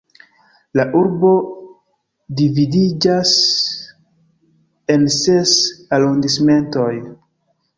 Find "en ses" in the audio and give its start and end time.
4.95-5.55